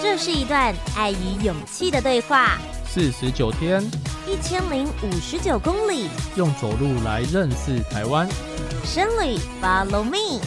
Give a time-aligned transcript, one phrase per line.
[0.00, 2.58] 这是一段爱与勇气的对话。
[2.84, 3.82] 四十九天，
[4.26, 8.26] 一千零五十九公里，用走路来认识台湾。
[8.82, 10.40] 深旅，Follow me，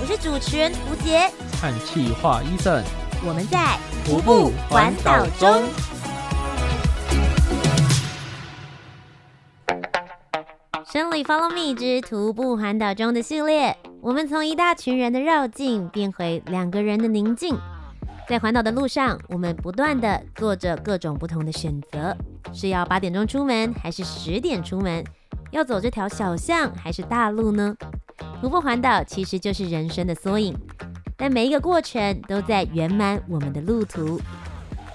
[0.00, 2.82] 我是主持人吴洁，和气化医生，
[3.24, 5.62] 我们在徒步环岛中。
[10.90, 17.56] 生旅，Follow me 之徒步环岛中的系列，我们从一大群人的绕境变回两个人的宁静。
[18.28, 22.14] 在环岛的路上，我们不断地做着各种不同的选择：
[22.52, 25.02] 是要八点钟出门，还是十点出门？
[25.52, 27.74] 要走这条小巷，还是大路呢？
[28.42, 30.54] 徒步环岛其实就是人生的缩影，
[31.16, 34.20] 但每一个过程都在圆满我们的路途。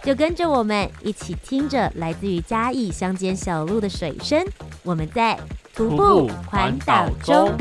[0.04, 4.46] 就跟着我们一起听着来自于嘉义乡间小路的水声，
[4.84, 5.38] 我们在
[5.74, 7.52] 徒步环岛中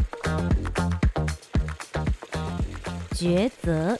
[3.18, 3.98] 抉择。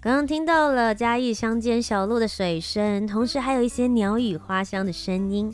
[0.00, 5.52] 刚刚听到了嘉义乡间小路的水声，同时还有一些鸟语花香的声音。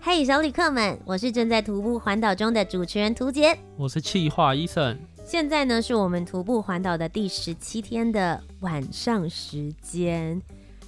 [0.00, 4.96] 嘿，小旅客们，我是正在徒步环岛中的主持人涂杰，我是气化医生。
[5.26, 10.40] 现在呢，是我们徒步环岛的第十七天的晚上时间。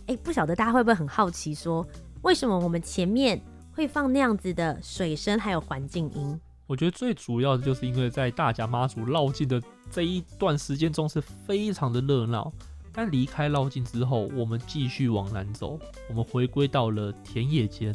[0.06, 1.91] 哎，不晓得大家会不会很好奇说，说
[2.22, 3.41] 为什么我们前面
[3.72, 6.41] 会放那样子的水声还有环境音？
[6.66, 12.52] 我觉得最主要的就是因为在大甲妈祖绕境的这一段时间中是非常的热闹。
[12.96, 15.76] 但离开绕境之后，我们继续往南走，
[16.08, 17.92] 我们回归到了田野间，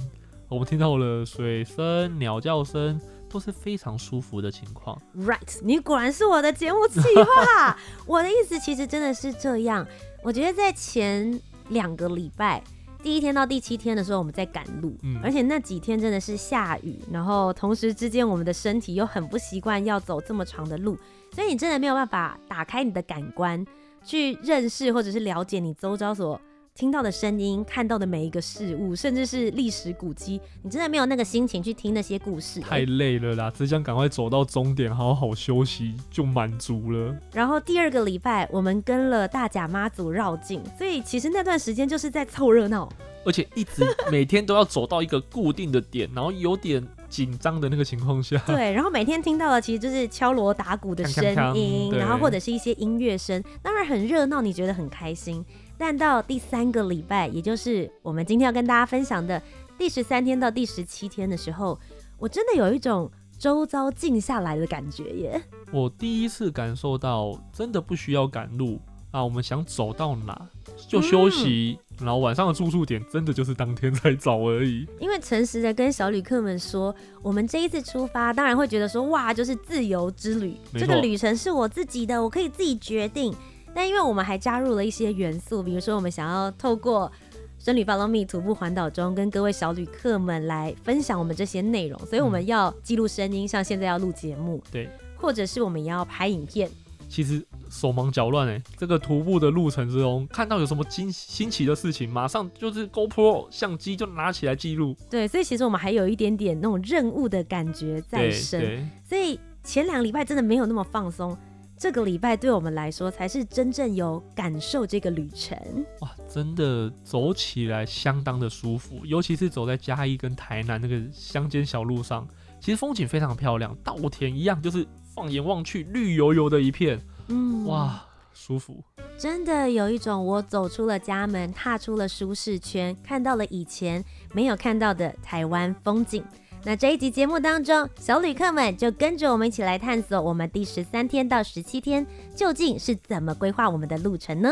[0.49, 5.01] 我们听到了水声、鸟叫声，都是非常舒服的情况。
[5.15, 7.77] Right，你果然是我的节目企划。
[8.05, 9.87] 我的意思其实真的是这样。
[10.21, 12.61] 我觉得在前两个礼拜，
[13.02, 20.97] 第一天到第七天的时候，我们在赶路，嗯，而且那几天真的是下雨，然后同时之间我们的身体又很不习惯要走这么长的路，
[21.33, 23.66] 所以你真的没有办法打开你的感官。
[24.02, 26.39] 去认识或者是了解你周遭所
[26.79, 33.51] 听到的声音、看到的每一个事物，甚至是历史古迹，你真的没有那个心情去听那些故事，太累了啦！
[33.53, 37.13] 只想赶快走到终点，好好休息就满足了。
[37.33, 42.87] 然后第二个礼拜，我们跟了大甲妈祖绕境，所以其实那段时间就是在凑热闹，
[43.25, 46.81] 而且一直每天都要走到一个固定的点，然后有点。
[47.09, 51.25] 紧张的那个情况下， 对，然后每天听到的其实就是敲锣打鼓的声
[51.57, 55.43] 音，然后或者是一些音乐声，当然很热闹，你觉得很开心。
[55.79, 59.41] 但到第三个礼拜，也就是我们今天要跟大家分享的
[59.77, 61.79] 第十三天到第十七天的时候，
[62.17, 63.09] 我真的有一种
[63.39, 65.41] 周遭静下来的感觉耶。
[65.71, 68.77] 我第一次感受到，真的不需要赶路。
[69.11, 70.39] 啊，我们想走到哪
[70.87, 74.85] 就休息，嗯，然后晚上的住宿点真的就是当天才找而已。
[74.99, 83.33] 因为诚实的跟小旅客们说，我们这一次出发，当然会觉得说，哇，就是自由之旅，这个旅程是我自己的，我可以自己决定。
[83.73, 87.11] 但因为我们还加入了一些元素，比如说我们想要透过
[87.57, 96.69] 生旅 Follow Me 徒步环岛中，跟各位小旅客们来分享我们这些内容，所以我们要记录声音，像现在要录节目，对，或者是我们也要拍影片。
[97.09, 104.95] 其实手忙脚乱哎，这个徒步的路程之中，看到有什么惊新奇的事情，马上就是 GoPro 相机就拿起来记录。
[105.09, 108.87] 对，所以其实我们还有一点点那种任务的感觉在身。
[109.03, 111.35] 所以前两个礼拜真的没有那么放松，
[111.79, 115.57] 这个礼拜对我们来说才是真正有感受这个旅程。
[116.01, 122.27] 哇，真的走起来相当的舒服，尤其是走在嘉义跟台南那个乡间小路上，
[122.59, 124.85] 其实风景非常漂亮，稻田一样就是。
[125.15, 128.81] 放眼望去，绿油油的一片，嗯，哇，舒服，
[129.17, 136.23] 真的有一种我走出了家门，踏出了舒适圈，看到了以前没有看到的台湾风景。
[136.65, 142.06] 那这一集节目当中，小旅客们就跟着我们一起来探索，我们第十三天到十七天
[142.36, 144.50] 究竟是怎么规划我们的路程呢？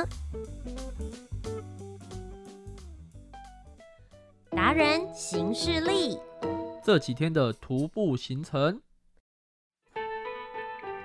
[4.49, 6.17] 达人行事历，
[6.81, 8.81] 这几天的徒步行程。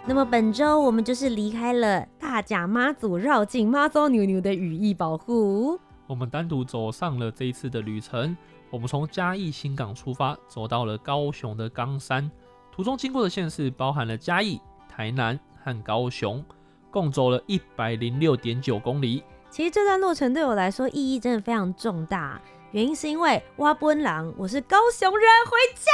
[0.07, 8.37] 那么本周我们就是离开了大甲妈祖绕境妈祖牛牛的羽翼保护，我们单独走上了这一次的旅程。
[8.73, 12.31] 我们从嘉义新港出发，走到了高雄的冈山，
[12.75, 14.59] 途中经过的县市包含了嘉义、
[14.89, 16.43] 台南和高雄，
[16.91, 19.23] 共走了一百零六点九公里。
[19.51, 22.41] 其实这段路程对我来说意义真的非常重大，
[22.71, 25.93] 原因是因为挖奔狼我是高雄人，回家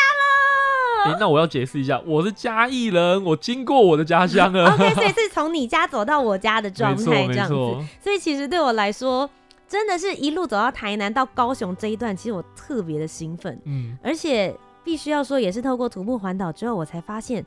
[1.09, 1.13] 了。
[1.13, 4.71] 欸、那我要解释一下，我是嘉义人，我经过我的家乡了。
[4.79, 7.55] OK，所以是从你家走到我家的状态这样子。
[8.01, 9.29] 所以其实对我来说，
[9.69, 13.61] 真的是一路走到台南到高雄这一段，其实我特别的兴奋。
[13.67, 17.45] 嗯，而且必须要说，也是透过徒步环岛之后，我才发现。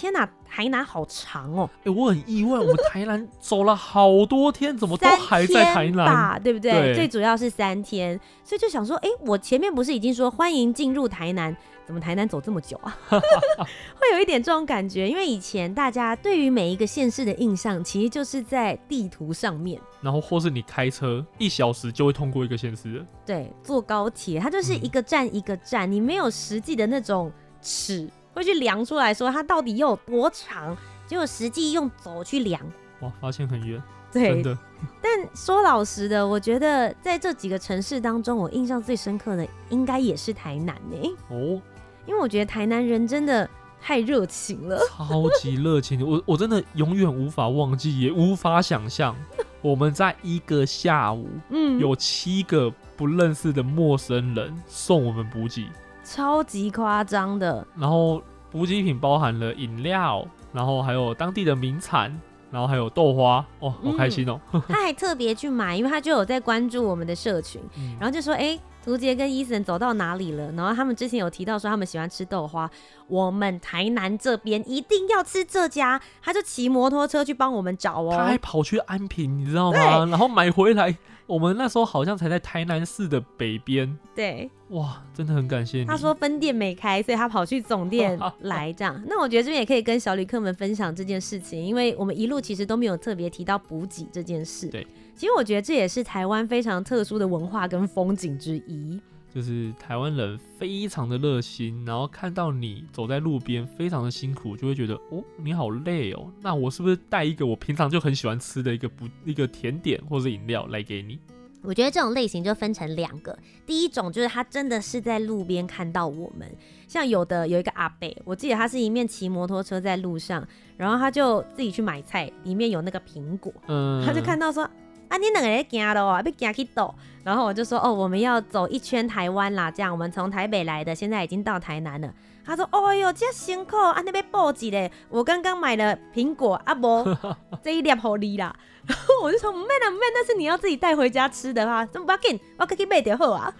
[0.00, 1.68] 天呐，台南好长哦！
[1.78, 6.38] 哎、欸，我很意外，我们台南走了好多天，怎么都还在台南吧？
[6.38, 6.70] 对不对？
[6.70, 12.96] 对，最主要是三天，所以就想说，哎、欸，我前面不是已经说欢迎进入台南，怎么台南走这么久啊？
[13.10, 23.04] 会有一点这种感觉，因为以前大家对于每一个县市的印象，其实就是在地图上面，然后或是你开车一小时就会通过一个县市。
[23.26, 28.08] 对，坐高铁它就是一个站一个站，嗯、你没有实际的那种尺。
[28.38, 30.76] 会去量出来说它到底又有多长，
[31.06, 32.60] 结果实际用走去量，
[33.00, 33.82] 哇，发现很远。
[34.10, 34.58] 对，真的。
[35.02, 41.16] 但说老实的，我觉得在这几个城市当中，我印象最深刻的应该也是台南呢。
[41.28, 41.60] 哦，
[42.06, 43.48] 因为我觉得台南人真的
[43.80, 46.08] 太热情了，超级热情。
[46.08, 49.14] 我我真的永远无法忘记，也无法想象，
[49.60, 55.66] 我们在一个下午，嗯，有七个不认识的陌生人送我们补给。
[56.10, 62.18] 超级夸张的，然后补给品包含了饮料，然后还有当地的名产，
[62.50, 64.40] 然后还有豆花，哦，好开心哦！
[64.52, 72.68] 嗯、 他还特别去买，因为他就有在关注我们的社群，嗯、然后就说：“哎，屠洁跟伊森走到哪里了？”然后他们之前有提到说他们喜欢吃豆花，
[73.06, 80.06] 我们台南这边一定要吃这家，他就骑摩托车去帮我们找哦，他还跑去安平，你知道吗？
[80.06, 80.96] 然后买回来。
[81.28, 83.96] 我们那时候好像才在台南市的北边。
[84.14, 85.84] 对，哇，真的很感谢你。
[85.84, 88.98] 他说分店没开，所以他跑去总店 来这样。
[89.06, 94.68] 那我觉得这边也可以跟小旅客们分享这件事情，因为我们一路其实都没有特别提到补给这件事。
[94.68, 98.98] 对，其实我觉得这也是台湾非常特殊的文化跟风景之一。
[99.34, 111.18] 就是台湾人非常的热心，然后看到你走在路边非常的辛苦，就会觉得哦，你好累哦，那我是不是带一个我平常就很喜欢吃的一个不一个甜点或者饮料来给你？
[111.60, 113.36] 我觉得这种类型就分成两个，
[113.66, 116.48] 第一种就是他真的是在路边看到我们，
[116.86, 120.46] 像有的有一个阿伯，我记得他是一面骑摩托车在路上，
[120.76, 124.68] 然后他就自己去买菜，里面有那个苹果，嗯，他就看到说。
[125.08, 126.94] 啊，你两个人行路啊，被行去倒，
[127.24, 132.12] 然后我就说哦，我们要走一圈台湾啦，这样我们从台北来的，现在已经到台南了。
[132.44, 137.04] 他说，哦哟，这辛苦，啊那边报纸嘞，我刚刚买了苹果，啊不，
[137.62, 138.56] 这一粒好利啦。
[138.86, 143.52] 然 后我就说，没啦没，但是你要自己带回家吃的话，怎么不要紧，我可以卖点好啊。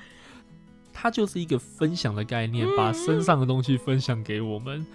[0.94, 4.78] 它就是一个分享的概念，把身上的东西分享给我们。
[4.78, 4.86] 嗯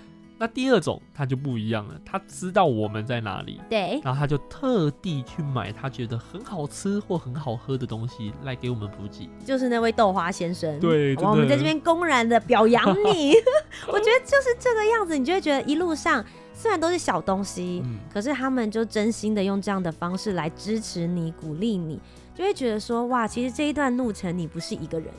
[0.44, 10.78] 那第二种他就不一样了，他知道我们在哪里，对，然后他就特地去买他觉得很好吃或很好喝的东西来给我们补给，就是那位豆花先生。
[10.82, 13.36] 对，我们在这边公然的表扬你，
[13.88, 16.22] 我觉得就是这个样子，你就会觉得一路上
[16.54, 21.98] 虽然都是小东西，嗯、可是他们就真心的用这样的方式来支持你、鼓励你，
[22.36, 25.10] 就会觉得说哇，其实这一段路程你不是一个人，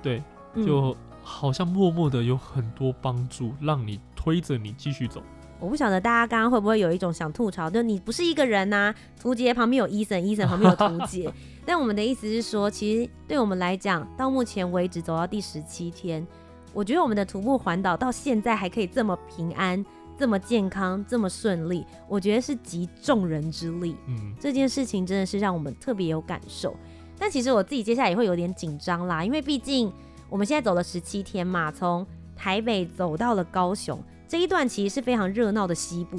[0.00, 0.22] 对，
[0.64, 0.96] 就
[1.30, 4.00] 好像默默的有很多帮助，让你。
[4.22, 5.22] 推着你继续走，
[5.58, 11.32] 我不晓得大家刚刚会不会有一种想吐槽，就你不是一个人呐、啊，屠洁旁边有伊森，伊森旁边有图杰。
[11.64, 16.26] 但我们的意思是说，其实对我们来讲，到目前为止走到第十七天，
[16.74, 19.82] 我觉得我们的徒步环岛到现在还可以这么平安、
[20.18, 23.96] 这么健康、这么顺利，我觉得是集众人之力。
[24.06, 26.76] 嗯，这件事情真的是让我们特别有感受。
[27.18, 29.90] 但其实我自己接下来也会有点紧张啦，因为毕竟
[30.30, 32.06] 我们现在走了十七天嘛，从
[32.36, 36.18] 台北走到了高雄，这一段其实是非常热闹的西部。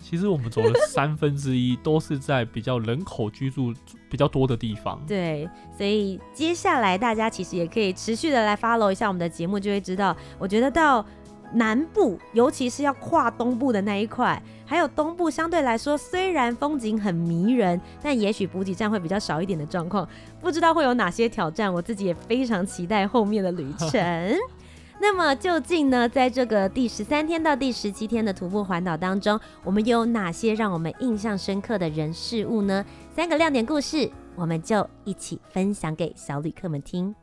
[0.00, 3.74] 其实我们走了三分之一都是在比较人口居住
[4.08, 5.00] 比较多的地方。
[5.08, 11.04] 对，所以接下来大家其实也可以持续的来 follow 一下我们的节目，就会知道，我觉得到
[11.52, 20.08] 南部，尤其是要跨东部的那一块，还有东部相对来说虽然风景很迷人，但也许补给站会比较少一点的状况，
[20.40, 24.36] 不知道会有哪些挑战，我自己也非常期待后面的旅程。
[25.00, 32.84] 那么究竟呢，在这个第十三天到第十七天的徒步环岛当中，我们有哪些让我们印象深刻的人事物呢？
[33.14, 37.14] 三个亮点故事，我们就一起分享给小旅客们听。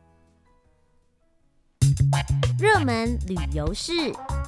[2.60, 3.92] 热门旅游事，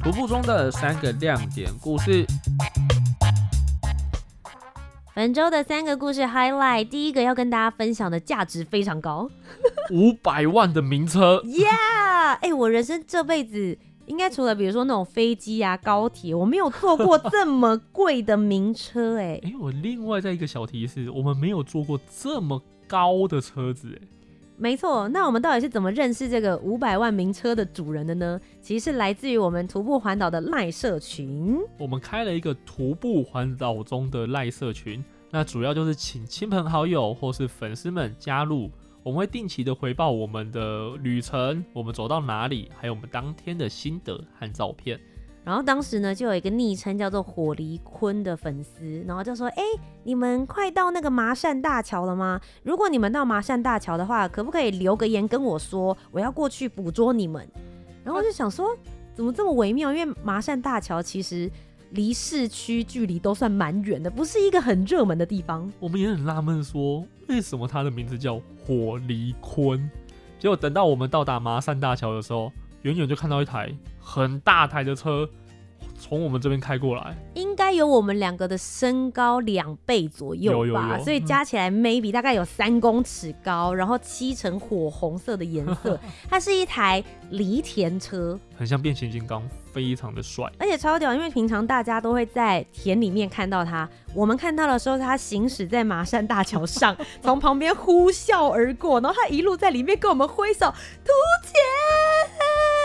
[0.03, 2.25] 徒步中的三个亮点故事。
[5.15, 9.29] 本周的三个故事 highlight，第一个要跟大家分享的价值非常高，
[9.91, 12.35] 五百万的名车，Yeah！
[12.35, 23.99] 哎、欸，我人生这辈子应该除了比如说那种飞机啊、高铁，我没有坐过这么贵的名车、欸，哎，哎，我另外再一个小提示，我们没有坐过这么高的车子、
[24.57, 25.07] 没错。
[25.09, 28.41] 那我们到底是怎么认识这个五百万名车的主人的呢？
[28.59, 35.03] 其实是来自于我们徒步环岛的赖社群，我们开了一个徒步环岛中的赖社群。
[35.29, 38.71] 那主要就是请亲朋好友或是粉丝们加入，
[39.03, 44.99] 我们会定期的回报我们的旅程，我们走到哪里，还有我们当天的心得和照片。
[45.47, 49.63] 然后当时呢，就有一个昵称叫做火离坤的粉丝，然后就说：“哎，
[50.03, 52.41] 你们快到那个麻善大桥了吗？
[52.63, 57.47] 如果你们到麻善大桥的话，可不可以留个言跟我说，我要过去捕捉你们？”
[58.03, 58.75] 然后我就想说，
[59.15, 59.93] 怎么这么微妙？
[59.93, 61.49] 因为麻善大桥其实
[61.91, 65.71] 离市区距离都算蛮远的，不是一个很热门的地方。
[65.79, 68.35] 我们也很纳闷，说为什么它的名字叫
[68.65, 69.89] 火离坤？
[70.39, 72.51] 结果等到我们到达麻善大桥的时候。
[72.83, 75.29] 远远就看到一台很大台的车
[75.99, 85.99] 从我们这边开过来，应该有我们两个的身高两倍左右吧，有有有，所以加起来 maybe 大概有三公尺高，然后漆成火红色的颜色，
[86.29, 89.41] 它是一台犁田车，很像变形金刚，
[89.73, 100.71] 非常的帅，而且超屌，因为平常大家都会在田里面看到它，我们看到的时候，它行驶在马山大桥上， 从旁边呼啸而过，然后它一路在里面跟我们挥手，
[101.03, 101.11] 图
[101.43, 102.76] 钱。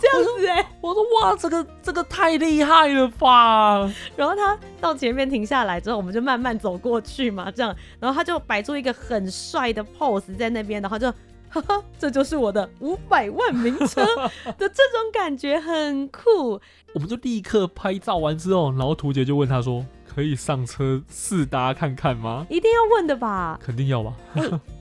[0.00, 3.90] 这样子哎、欸，我说哇，这个这个太厉害了吧！
[4.16, 11.10] 然后他到前面停下来之后，我们就慢慢走过去嘛，这样，然后他就摆出一个很帅的 pose 在那边，然后就，
[11.48, 14.04] 哈哈，这就是我的五百万名车
[14.58, 16.60] 的这种感觉很酷。
[16.94, 23.58] 我们就立刻拍照完之后，然后图杰就问他说：“可以上车试搭看看吗？”一定要问的吧？
[23.62, 24.14] 肯定要吧。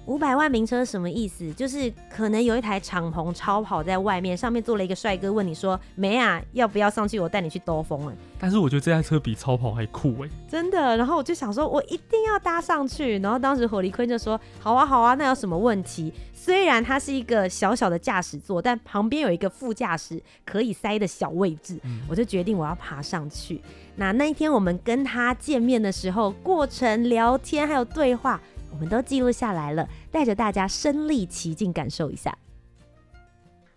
[0.06, 1.52] 五百万名车什么意思？
[1.54, 7.20] 就是可能有一台敞篷超跑在外面，上面坐了一个帅哥，问你说：“没啊，要不要上去？
[7.20, 10.96] 我带你去兜风。”哎，但是我觉得这台车比超跑还酷哎，真的。
[10.96, 13.18] 然后我就想说，我一定要搭上去。
[13.20, 16.14] 然后当时火力坤就说：“好啊，好啊，那有什么问题？
[16.34, 21.80] 虽然它是一个小小的驾驶座，但旁边有一个副驾驶可以塞的小位置。
[21.84, 23.60] 嗯”我就决定我要爬上去。
[23.96, 28.40] 那那一天我们跟他见面的时候，过程聊天还有对话。
[28.76, 32.38] 我们都记录下来了，带着大家身历其境感受一下。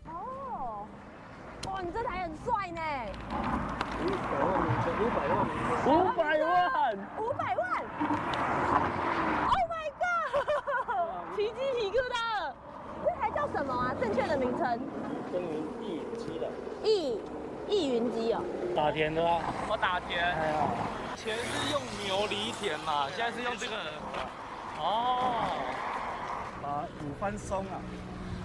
[0.06, 0.84] 哦，
[1.70, 2.80] 哇，你这台很帅呢！
[4.00, 4.10] 五
[5.14, 5.46] 百万
[5.86, 7.62] 五百万五百万，五百万
[9.46, 10.10] ！Oh my god！
[11.36, 12.52] 奇迹皮疙瘩了。
[13.04, 13.94] 这台叫什么啊？
[14.00, 14.80] 正确的名称？
[15.30, 16.50] 耕耘易云机的。
[16.82, 17.20] 易
[17.68, 18.42] 易云机哦。
[18.74, 19.40] 打田的啊。
[19.68, 20.20] 我打田。
[20.20, 20.66] 哎呀，
[21.14, 23.76] 以前是用牛犁田嘛，现在是用这个。
[24.78, 25.50] 哦，
[26.62, 27.82] 把五番松啊，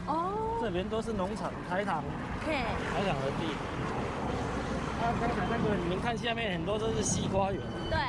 [0.07, 2.03] 哦，这边都是农场台糖，
[2.43, 3.53] 对，台糖的地。
[4.99, 7.99] 啊，刚才那个你们看下面很多都是西瓜园，对，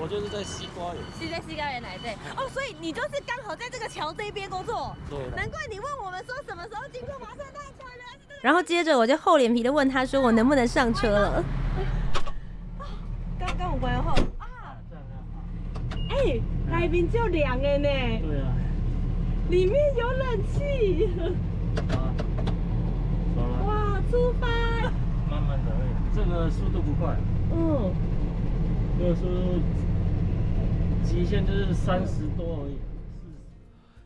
[0.00, 8.04] 我就是在西瓜园，是在西瓜园来对，哦，所以你就是刚好在这个桥这一边工作，对，难怪你问我们说什么时候经过麻善大桥呢？
[8.40, 11.08] 然后接着我就厚脸皮的问他说我能不能上车？
[11.08, 11.44] 了？
[13.38, 14.14] 刚刚我关后。
[16.10, 16.40] 哎，
[16.72, 17.88] 海边就凉的呢。
[17.88, 18.56] 对啊，
[19.50, 21.10] 里面有冷气。
[21.90, 22.10] 啊，
[23.66, 24.48] 哇，出发。
[25.30, 25.70] 慢慢的，
[26.14, 27.14] 这个速度不快。
[27.52, 27.92] 嗯。
[28.98, 29.60] 这个速度
[31.04, 32.78] 极限就是三十多而已。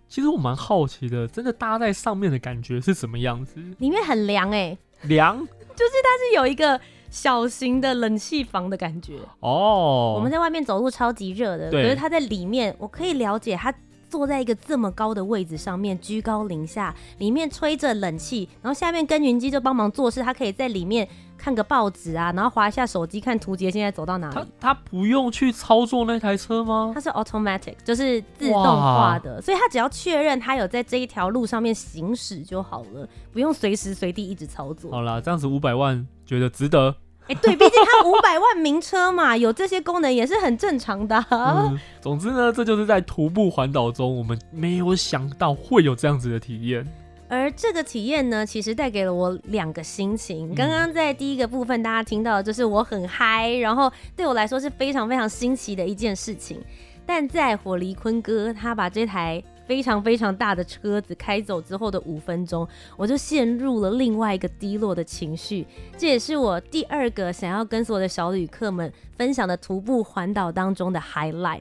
[0.09, 3.61] 其实我蛮好奇的，真的搭在上面的感觉是什么样子？
[3.79, 4.77] 里面很凉哎。
[5.03, 5.39] 凉？
[5.39, 6.81] 就是它是有一个。
[7.11, 13.73] 小型的冷气房的感觉哦，oh, 我们在外面走路超级热的，可是他在里面，我可以了解他
[14.09, 24.35] 坐在一个这么高的位置上面，居高临下，里面吹着冷气，然后下面耕耘机就帮忙做事，他可以在里面看个报纸啊，然后划一下手机看图杰现在走到哪里。
[24.35, 26.93] 他他不用去操作那台车吗？
[26.95, 34.91] 它是 automatic，就是自动化的，所以他只要确认他有在这一条路上面行驶就好了，不用随时随地一直操作。
[34.93, 36.07] 好啦，这样子五百万。
[36.27, 36.95] 觉得值得，
[37.29, 41.79] 哎、欸，对，毕竟它五百万名车嘛， 有这些功能也是很正常的、啊嗯。
[42.01, 46.87] 总之呢，这就是在徒步环岛中，我们没有想到会有这样子的体验。
[47.29, 50.55] 而这个体验呢，其实带给了我两个心情。
[50.55, 56.61] 刚刚在第一个部分，大家听到的就是我很嗨，然后对我来说是非常非常新奇的一件事情。
[57.05, 59.43] 但在火离坤哥他把这台。
[59.67, 65.67] 非常非常大的车子开走之后的五分钟，我就陷入了另外一个低落的情绪。
[65.99, 71.61] 这也是我第二个想要跟所有的小旅客们分享的徒步环岛当中的 highlight。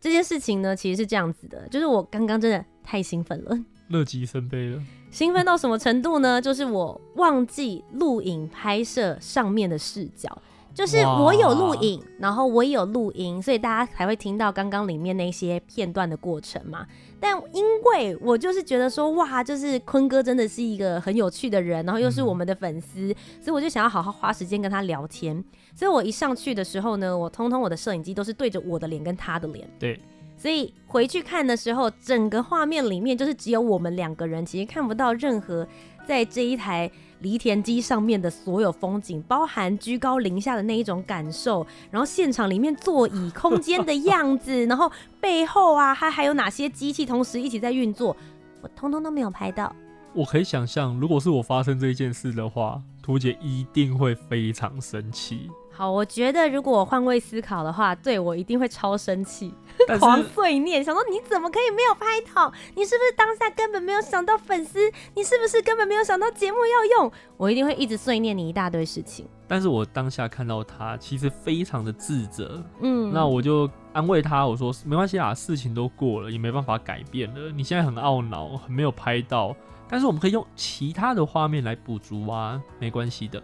[0.00, 4.82] 这件事情呢，其实是这样子的，就是我刚刚真的太兴奋了，乐极生悲了。
[5.10, 6.40] 兴奋到什么程度呢？
[6.40, 10.40] 就是我忘记录影拍摄上面的视角。
[10.74, 16.86] 就是我有录影，然后我也有录音，所以大家才会听到刚刚里面那些片段的过程嘛。
[17.18, 25.44] 但因为我就是觉得说，哇，就是坤哥真的是一个很有趣的人，然后又是我们的粉丝，所以我就想要好好花时间跟他聊天。
[25.74, 29.68] 所以我一上去的时候呢，我通通我的摄影机都是对着我的脸跟他的脸。
[29.78, 30.00] 对。
[30.36, 35.68] 所以回去看的时候，整个画面里面就是只有我们两个人，其实看不到任何
[36.06, 48.16] 在这一台犁田机上面的所有风景，包含居高临下的那一种感受，然后现场里面座椅空间的样子，然后背后啊，还还有哪些机器同时一起在运作，
[48.62, 49.74] 我通通都没有拍到。
[50.12, 55.48] 我可以想象，如果是我发生这件事的话，图姐一定会非常生气。
[55.80, 59.54] 好，我觉得如果我换位思考的话，对，我一定会超生气，
[59.98, 62.52] 狂碎念，想说你怎么可以没有拍到？
[62.76, 64.78] 你是不是当下根本没有想到粉丝？
[65.14, 67.10] 你是不是根本没有想到节目要用？
[67.38, 69.26] 我一定会一直碎念你一大堆事情。
[69.48, 77.50] 但是我当下看到他，其实非常的自责，嗯，那我就安慰他，我说没关系啊，事情都过了，也没办法改变了。
[77.50, 79.56] 你现在很懊恼，很没有拍到，
[79.88, 83.42] 但是我们可以用其他的画面来补足啊，没关系的。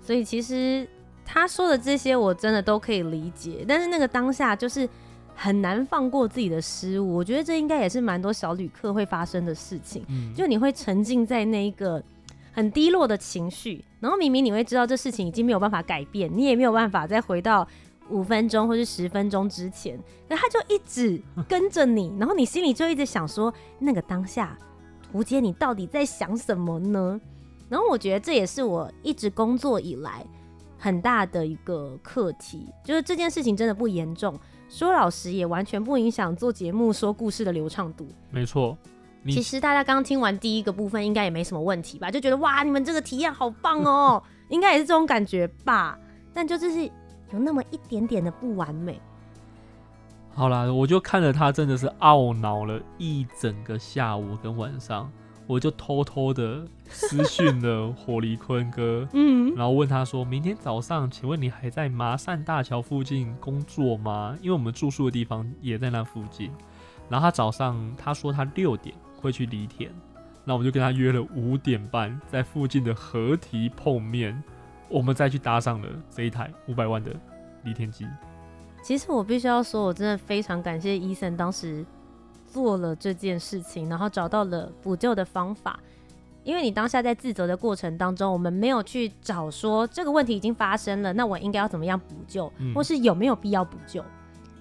[0.00, 0.88] 所以其实。
[1.24, 4.88] 他说的这些我真的都可以理解，但是那个当下就是
[5.34, 7.16] 很难放过自己的失误。
[7.16, 12.02] 我觉得这应该也是蛮多小旅客会发生的事情，嗯，就你会沉浸在那一个
[12.52, 17.66] 很低落的情绪，然后明明你会知道这事情已经没有办法改变，你也没有办法再回到
[18.10, 24.56] 五分钟或是十分钟之前，那他就一直 跟着你，然后你心里就一直想说，那个当下
[25.10, 27.20] 胡姐你到底在想什么呢？
[27.68, 30.24] 然后我觉得这也是我一直工作以来。
[30.84, 34.38] 很大的一个课题，就是这件事情真的不严重，
[34.68, 38.06] 说老实也完全不影响做节目说故事的流畅度。
[38.30, 38.76] 没错，
[39.24, 42.10] 其实大家刚听完第一个部分，应该也没什么问题吧？
[42.10, 45.98] 就觉得哇，你们这个体验好棒哦， 应该也是这种感觉吧？
[46.34, 49.00] 但就就是有那么一点点的不完美。
[50.34, 55.10] 好啦，我就看着他真的是懊恼了一整个下午跟晚上。
[55.46, 64.36] 我就偷偷的私讯了火离坤哥，嗯，然后问他说：“明天早上，请问你还在麻善大桥附近工作吗？
[64.40, 66.50] 因为我们住宿的地方也在那附近。”
[67.08, 69.90] 然后他早上他说他六点会去犁田，
[70.44, 74.42] 那我们就跟他约了五点半在附近的河堤碰面，
[74.88, 77.10] 我们再去搭上了这一台五百万的
[77.64, 78.06] 犁田机。
[78.82, 81.84] 其实我必须要说，我真的非常感谢伊森当时。
[82.46, 85.80] 做了这件事情，然后找到了补救的方法。
[86.44, 94.00] 因为你当下在自责的过程当中，我们没有去找说这个问题已经发生了，那我应该要怎么样补救，或是有没有必要补救？
[94.02, 94.06] 嗯。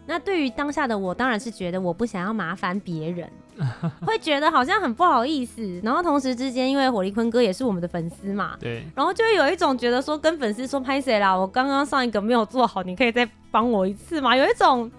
[0.06, 3.30] 那对于当下的我，当然是觉得我不想要麻烦别人，
[4.06, 5.80] 会觉得好像很不好意思。
[5.84, 14.36] 然后同时之间，因为火力坤哥也是我们的粉丝嘛，对，然后就有一种觉得说跟粉丝说拍谁啦，我刚刚上一个没有做好，你可以再帮我一次吗？
[14.36, 14.92] 有一种。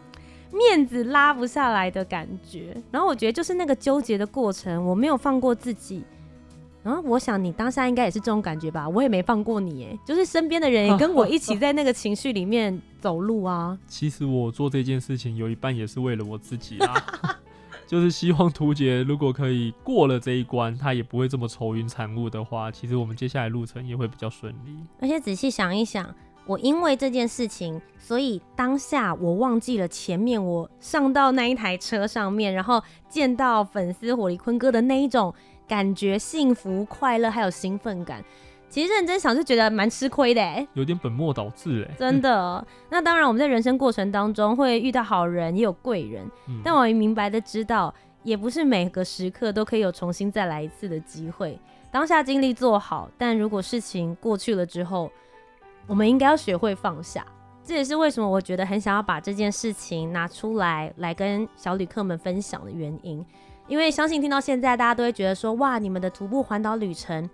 [0.53, 6.05] 面子拉不下来的感觉，然后我觉得就是那个纠结的过程，我没有放过自己。
[6.85, 13.77] 然后我想你当下应该也是这种感觉吧，我也没放过你，哎，就是身边的人也跟我一起 在那个情绪里面走路啊。
[13.89, 16.95] 其实我做这件事情有一半也是为了我自己啊，
[17.89, 24.77] 就是希望图杰如果可以过了这一关，他也不会这么愁云惨雾的话，其实我们接下来路程也会比较顺利。
[25.01, 26.15] 而且仔细想一想。
[26.47, 35.33] 我因为这件事情，所以当下我忘记了前面我上到那一台车上面，然后见到粉丝火力坤哥的那一种
[35.67, 38.25] 感觉，幸福、快乐还有兴奋感。
[38.69, 42.67] 其实认真想是觉得蛮吃亏的，哎，有点本末倒置，哎，真的。
[42.91, 51.59] 那当然，我们在人生过程当中会遇到好人，也有贵人，嗯，但我也明白的知道，也不是每个时刻都可以有重新再来一次的机会。
[51.91, 55.11] 当下尽力做好，但如果事情过去了之后。
[55.87, 57.23] 我们应该要学会放下，
[57.63, 63.23] 这也是为什么我觉得很想要把这件事情拿出来，来跟小旅客们分享的原因。
[63.67, 67.29] 因为相信听到现在，大家都会觉得说，哇，你们的徒步环岛旅程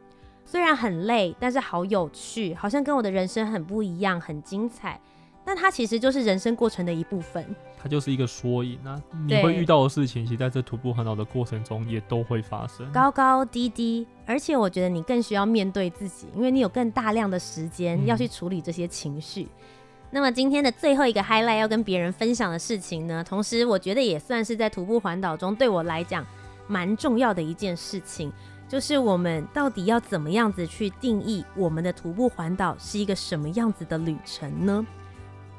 [0.45, 5.01] 虽然很累，但是好有趣，好像跟我的人生很不一样，很精彩。
[5.45, 7.45] 但它其实就是人生过程的一部分，
[7.83, 9.01] 它就是一个缩影啊。
[9.27, 14.07] 你会遇到的事情，其实在这徒步环岛的过程中也都会发生，高高低低。
[14.27, 19.45] 而且我觉得你更需要面对自己，因为你有更大量的时间要去处理这些情绪。
[19.45, 19.80] 嗯。
[20.13, 26.27] 那么今天的最后一个 highlight 要跟别人分享的事情呢，同时我觉得也算是在徒步环岛中对我来讲
[26.67, 28.33] 蛮重要的一件事情，
[28.69, 34.85] 就是我们到底要怎么样子去定义我们的徒步环岛是一个什么样子的旅程呢？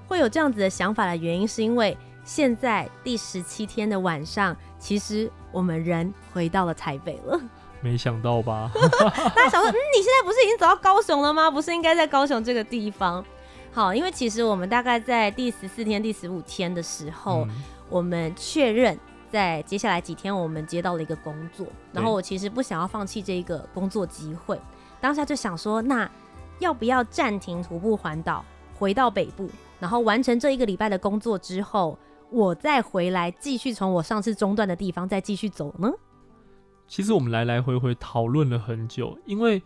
[0.07, 7.39] 会有这样子的想法的原因，是因为现在第十七天的晚上，其实我们人回到了台北了。
[7.79, 8.69] 没想到吧？
[8.75, 11.49] 大家想说，嗯，你现在不是已经走到高雄了吗？
[11.49, 13.25] 不是应该在高雄这个地方？
[13.73, 17.49] 好，因为其实我们大概在第十四天、第十五天的时候，嗯、
[17.89, 18.97] 我们确认
[19.29, 24.59] 在接下来几天，我们接到了一个工作，然后我其实不想要放弃这一个工作机会，
[24.99, 26.09] 当下就想说，那
[26.59, 28.43] 要不要暂停徒步环岛，
[28.77, 29.49] 回到北部？
[29.79, 31.97] 然后完成这一个礼拜的工作之后，
[32.29, 35.89] 我再回来继续从我上次中断的地方再继续走呢？
[36.87, 39.63] 其实我们来来回回讨论了很久，因为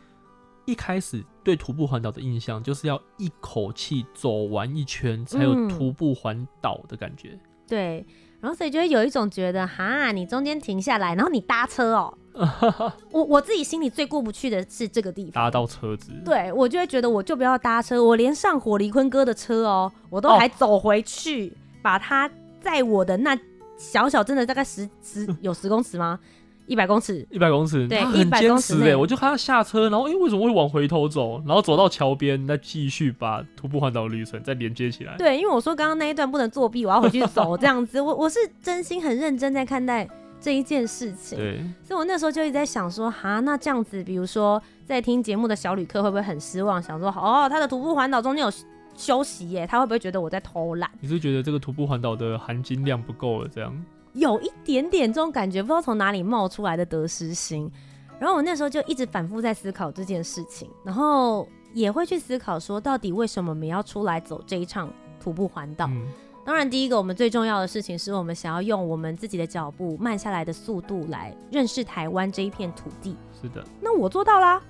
[0.66, 7.30] 一开始对徒步环岛的印象就是要一口气走完一圈才有徒步环岛的感觉。
[7.34, 8.06] 嗯，对，
[8.40, 12.18] 然后所以就会有一种觉得，哈，你中间停下来，然后你搭车哦。
[13.12, 23.40] 我我自己心里最过不去的是这个地方，搭到车子，对，我就会觉得我就不要搭车，我连上火离坤哥的车哦，我都还走回去，哦、把他在我的那
[23.78, 26.20] 小小真的大概十十有十公尺吗？
[26.68, 31.42] 一百公尺，一百公尺，对，一百公尺哎，我就看他下车，然后哎、欸，为什么会往回头走？
[31.46, 35.16] 然后走到桥边，再继续把徒步环岛旅程再连接起来。
[35.18, 40.08] 对，因为我说刚刚那一段不能作弊，我要回去走这样子， 我我是真心很认真在看待。
[40.38, 46.80] 这一件事情，对，所以我那时候就一直在想说，哈，那这样子，比如说在听节目的小旅客会不会很失望？
[46.80, 48.52] 想说，哦，他的徒步环岛中间有
[48.96, 50.92] 休息耶，他会不会觉得我在偷懒？
[51.00, 53.48] 你是觉得这个徒步环岛的含金量不够了？
[53.48, 53.74] 这样
[54.16, 57.72] 有一点点这种感觉，不知道从哪里冒出来的得失心。
[58.18, 65.86] 然后我那时候就一直反复在思考这件事情，然后也会去思考说，到底为什么我们要出来走这一场徒步环岛？
[65.88, 66.02] 嗯
[66.46, 73.18] 当然，第一个我们最重要的事情是我们想要用我们自己的脚步慢下来的速度来认识台湾这一片土地。
[73.42, 74.62] 是的，那我做到啦。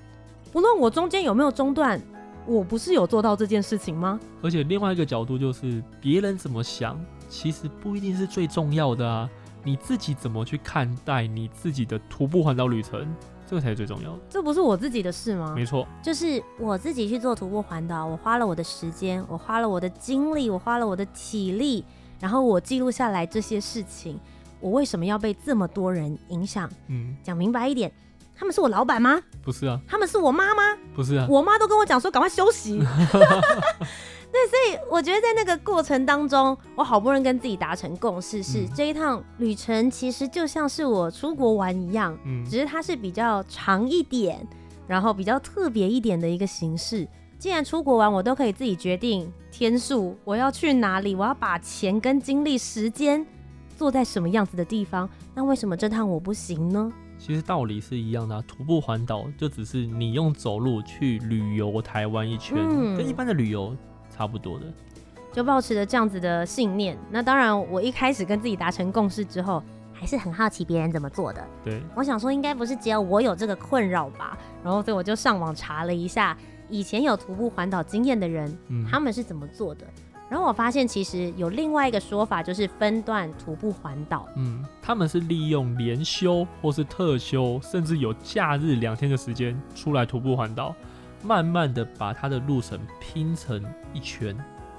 [0.54, 2.02] 不论我中间有没有中断，
[2.46, 4.20] 我不是有做到这件事情吗？
[4.42, 9.30] 而且另外一个角度就是，别人怎么想，其实不一定是最重要的啊。
[9.64, 13.08] 你自己怎么去看待你自己的徒步环岛旅程？
[13.48, 15.54] 这个才是最重要的，这不是我自己的事吗？
[15.56, 21.86] 没错，就是我自己去做徒步环岛，我花了我的时间，我花了我的精力，我花了我的体力，
[22.20, 24.20] 然后我记录下来这些事情，
[24.60, 26.68] 我为什么要被这么多人影响？
[26.88, 27.92] 嗯，讲明白一点，
[28.36, 29.22] 他们是我老板吗？
[29.44, 30.62] 不是啊，他们是我妈吗？
[30.96, 32.80] 不是啊，我妈都跟我讲说赶快休息。
[34.32, 44.46] 对，所以我觉得在那个过程当中，我好不容易跟自己达成共识，是、嗯、这一趟旅程其实就像是我出国玩一样，嗯，只是它是比较长一点，
[44.88, 47.08] 然后比较特别一点的一个形式。
[47.40, 53.26] 既然出国玩，我都可以自己决定天数，我要去哪里，我要把钱跟精力、时间
[53.78, 56.92] 做在什么样子的地方，那为什么这趟我不行呢？
[57.18, 63.76] 其实道理是一样的、啊，徒步环岛就只是你用走路去旅游台湾一圈，嗯、跟一般的旅游。
[64.18, 64.66] 差不多的，
[65.34, 66.98] 就抱持着这样子的信念。
[67.12, 71.46] 那当然，我一开始跟自己达成共识之后，还是很好奇别人怎么做的。
[71.66, 74.38] 对，我想说，应该不是只有我有这个困扰吧？
[74.64, 76.38] 然后，所以我就上网查了一下，
[76.70, 79.86] 以前有徒步环岛经验的人，嗯，他们是怎么做的。
[80.30, 84.28] 然后我发现，其实有另外一个说法，就是分段徒步环岛。
[84.36, 90.76] 嗯，他们是利用连休或是特休，甚至有假日两天的时间出来徒步环岛。
[91.24, 94.38] 慢慢的把他的路程拼成一圈。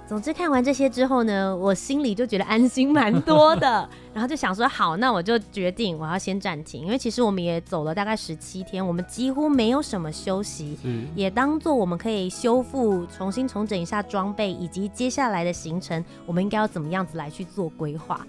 [0.09, 10.79] 总之看完这些之后呢，我心里就觉得安心蛮多的， 然后就想说好，那我就决定我要先暂停，因为其实我们也走了大概十七天，我们几乎没有什么休息，
[11.17, 18.25] 也当做我们可以修复、重新重整一下装备，以及接下来的行程，我们应该要怎么样子来去做规划。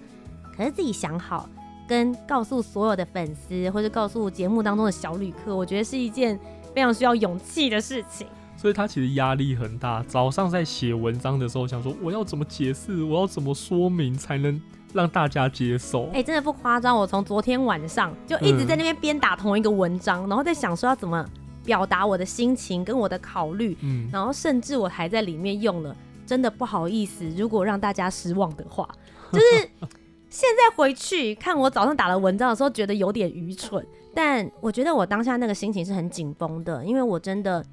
[0.56, 1.48] 可是自己想好，
[1.86, 6.38] 跟告诉所有的粉丝，或者告诉节目当中的小旅客，我觉得是一件。
[6.74, 8.24] 非常需要勇气的事情，
[8.58, 10.02] 所以他其实压力很大。
[10.02, 14.60] 早上在写文章的时候，想说我要怎么解释，我要怎么说明才能
[14.92, 16.06] 让大家接受？
[16.08, 21.24] 哎、欸，真的不夸张，我从昨天晚上就一直在那边边打同一个文章，嗯、然后在想说要怎么
[21.64, 28.88] 表达我的心情跟我的考虑，嗯，然后甚至我还在里面用了，真的不好意思，如果让大家失望的话，
[29.32, 29.70] 就是
[30.28, 33.86] 现在回去看我早上打了文章的时候，觉得有点愚蠢。
[34.14, 37.64] 但我觉得我当下那个心情是很紧绷的，因为我真的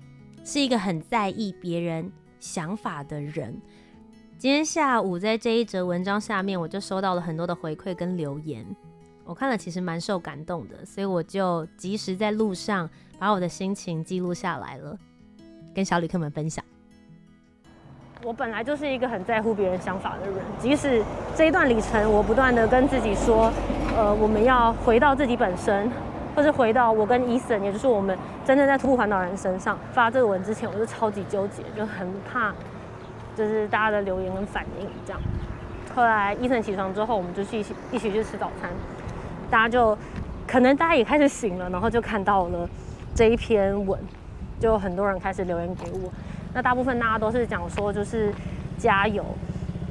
[0.45, 3.59] 是一个很在意别人想法的人。
[4.37, 8.63] 今天下午在这一则文章下面，我就收到了很多的回馈跟留言，
[9.25, 14.95] 我看了其实蛮受感动的，所以我就及时在路上把我的心情记录下来了，
[15.73, 16.63] 跟小旅客们分享。
[18.23, 21.03] 我本来就是一个很在乎别人想法的人，即使
[21.35, 23.51] 这一段旅程，我不断的跟自己说，
[23.97, 25.89] 呃，我们要回到自己本身。
[26.35, 32.53] 或是回到我跟 Eason，也就是我们真正在徒步环岛人身上发这个文之前，我就超级纠结，就很怕，
[33.35, 35.21] 就是大家的留言跟反应这样。
[35.95, 38.69] 后来 Eason 起床之后，我们就去一起一起去吃早餐，
[39.49, 39.97] 大家就
[40.45, 42.69] 可能大家也开始醒了，然后就看到了
[43.15, 43.99] 这一篇文，
[44.59, 46.11] 就很多人开始留言给我。
[46.53, 48.33] 那大部分大家都是讲说就是
[48.77, 49.23] 加油，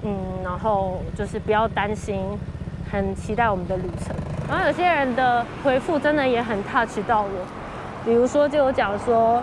[0.02, 2.38] 嗯，然后就是不要担心。
[2.92, 4.14] 很期待我们的旅程，
[4.48, 7.28] 然后有些人的回复真的也很 touch 到我，
[8.04, 9.42] 比如说就有讲说，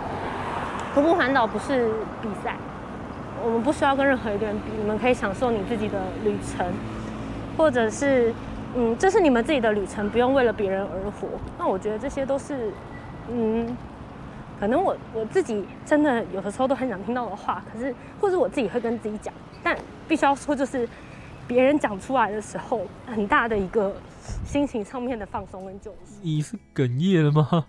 [0.94, 1.88] 徒步环岛不是
[2.22, 2.54] 比赛，
[3.44, 6.66] 我们不需要跟任何一个人比，你们可以享受你自己的旅程。
[7.56, 8.32] 或者是
[8.74, 11.28] 嗯，这是你们自己的旅程，不用为了别人而活。
[11.58, 12.70] 那我觉得这些都是
[13.28, 13.76] 嗯，
[14.58, 20.88] 可能我我自己真的有的时候都很想听到的话，可是或者我自己会跟自己讲，但必须要说就是。
[21.48, 23.92] 别人讲出来的时候，很大的一个
[24.44, 26.14] 心情上面的放松跟救赎。
[26.22, 27.66] 你是哽咽了吗？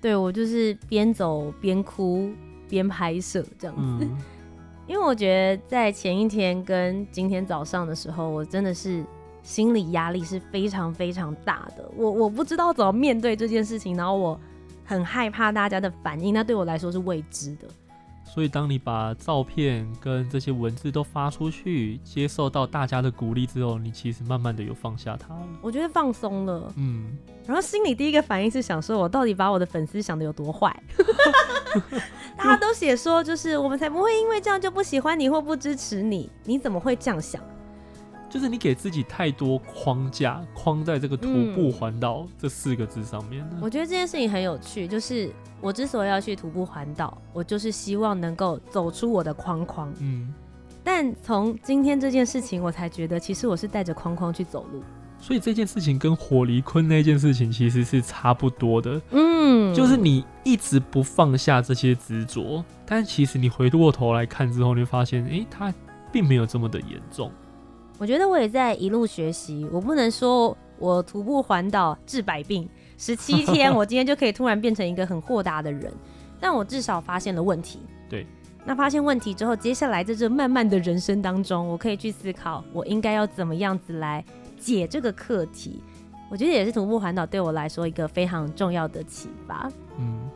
[0.00, 2.30] 对，我就是边走边哭
[2.68, 4.18] 边拍摄这样子，嗯、
[4.86, 9.04] 因为我觉得在前一天跟今天早上的时候，我真的是
[9.42, 11.90] 心理压力是非常非常大的。
[11.96, 14.38] 我我不知道怎么面对这件事情，然后我
[14.84, 17.66] 很害怕大家的反应，那对我来说是未知的。
[18.26, 25.46] 所以，当你把照片跟这些文字都发出去，接受到大家的鼓励之后，你其实慢慢的有放下它了。
[25.62, 27.16] 我觉得放松了，嗯。
[27.46, 30.74] 然后心里第一个反应是想说，我到底把我的粉丝想的有多坏？
[32.36, 37.40] 大家都写说，就是我们才不会因为这样就不喜欢你或不支持你，你怎么会这样想？
[38.28, 43.48] 就是你给自己太多框架，框在这个徒步环岛、嗯、这四个字上面。
[43.60, 49.92] 我觉得这件事情很有趣，就是我之所以要去徒步环岛，我就是希望能够走出我的框框。
[50.00, 50.34] 嗯，
[50.82, 54.82] 但从今天这件事情，我才觉得其实我是带着框框去走路。
[55.18, 59.00] 所以这件事情跟火离坤那件事情其实是差不多的。
[59.12, 65.72] 嗯，就是你一直不放下这些执着，但其实你回过头来看之后，你会发现，诶、欸，它
[66.12, 67.32] 并没有这么的严重。
[67.98, 75.90] 我觉得我也在一路学习，我不能说我徒步环岛治百病，十七天我今天就可以突然变成一个很豁达的人，
[76.38, 77.80] 但我至少发现了问题。
[78.08, 78.26] 对，
[78.64, 84.22] 那发现问题之后，接下来在这漫漫的人生当中，我可以去思考我应该要怎么样子来
[84.58, 85.82] 解这个课题。
[86.28, 89.70] 我觉得也是徒步环岛对我来说一个非常重要的启发。
[89.98, 90.28] 嗯。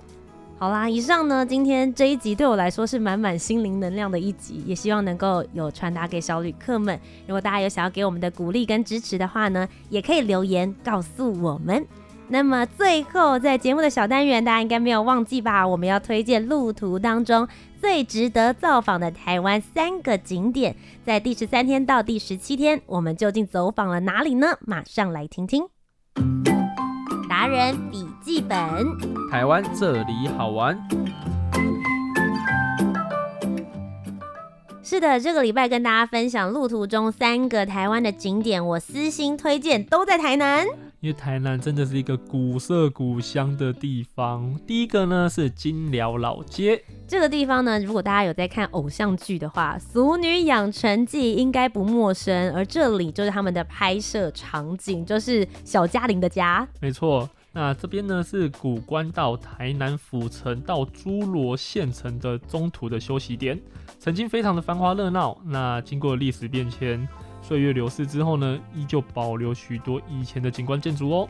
[0.60, 7.00] 好啦，以上呢，今天这一集对我来说是满满心灵能量的一集，也希望能够有传达给小旅客们。
[7.26, 11.82] 如果大家有想要给我们的鼓励跟支持的话呢，也可以留言告诉我们。
[12.28, 15.66] 那么最后，在节目的小单元，大家应该没有忘记吧？
[15.66, 17.48] 我们要推荐路途当中
[17.80, 24.58] 最值得造访的台湾三个景点，在第十三天到第十七天，我们究竟走访了哪里呢？
[24.60, 25.64] 马上来听听。
[27.30, 28.58] 达人笔记本，
[29.30, 30.76] 台湾这里好玩。
[34.82, 40.66] 是的，这个礼拜跟大家分享路途中三个台湾的景点，我私心推荐都在台南。
[41.00, 44.54] 因为台南真的是一个古色古香的地方。
[44.66, 52.54] 第一个呢是金寮老街，这个地方呢，如果大家有在看偶像剧的话，《俗女养成记》应该不陌生。
[52.54, 56.68] 而这里就是他们的拍摄场景，就是小嘉玲的家。
[56.80, 57.28] 没错。
[57.52, 63.60] 那这边呢是古关到台南府城到诸罗县城的中途的休息点，
[63.98, 65.36] 曾经非常的繁华热闹。
[65.46, 67.08] 那经过历史变迁、
[67.50, 71.28] 岁月流逝之后呢，依旧保留许多以前的景观建筑哦。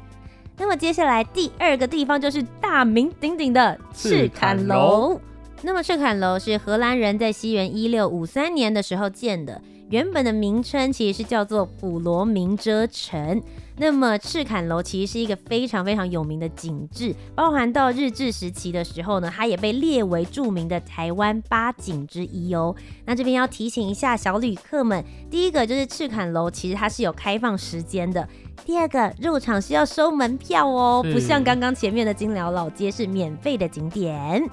[0.59, 5.19] 那么接下来第二个地方就是大名鼎鼎的赤坎楼。
[5.63, 13.43] 那么赤坎楼是荷兰人在西元一六五三年的时候建的，原本的名称其实是叫做普罗明遮城。
[13.81, 22.77] 那么赤坎楼其实是一个非常非常有名的景致，包含到日治时期的时候呢，它也被列为著名的台湾八景之一哦。
[23.07, 28.29] 那这边要提醒一下小旅客们，第一个就是赤坎楼其实它是有开放时间的，
[28.67, 34.47] 第二个入场是要收门票哦，不像刚刚前面的金寮老街是免费的景点。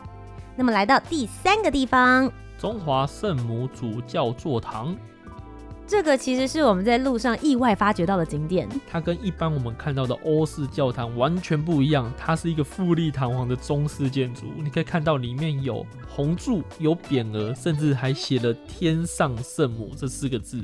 [0.55, 4.95] 那么来到第三个地方，中华圣母主教座堂。
[5.88, 14.47] 这个其实是我们在路上意外发掘到的景点，它跟一般我们看到的欧式教堂完全不一样，它是一个富丽堂皇的中式建筑。
[14.58, 20.62] 你可以看到里面有红柱、有匾额，甚至还写了“天上圣母”这四个字。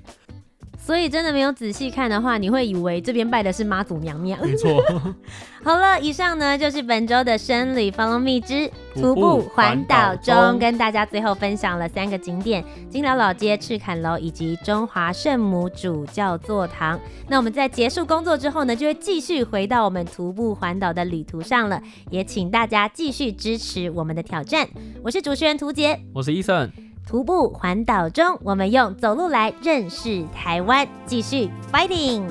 [0.85, 4.37] 所以真的没有仔细看的话，你会以为这边拜的是妈祖娘娘。
[4.41, 4.83] 没错。
[5.63, 16.99] 好了，以上呢就是本周的生旅 Follow Me 之徒步环岛中，跟大家最后分享了三个景点：金寮老街、赤坎楼以及中华圣母主教座堂。
[17.29, 21.81] 那我们在结束工作之后呢，就会继续回到我们徒步环岛的旅途上了。
[22.09, 24.67] 也请大家继续支持我们的挑战。
[25.01, 26.82] 我是主持人涂杰，我是 Eason。
[27.05, 32.23] 徒步环岛中，我们用走路来认识台湾，继续 fighting。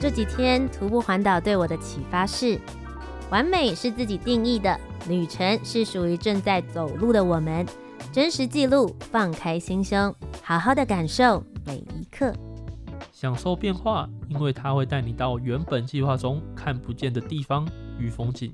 [0.00, 2.58] 这几天徒步环岛对我的启发是：
[3.30, 7.64] 完美是自己定义的，旅程是属于正在走路的我们。
[8.12, 10.12] 真实记录，放开心胸，
[10.42, 12.32] 好好的感受每一刻。
[13.20, 18.50] 享受变化，因为它会带你到原本计划中看不见的地方与风景。